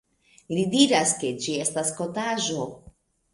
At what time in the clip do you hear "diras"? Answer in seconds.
0.71-1.11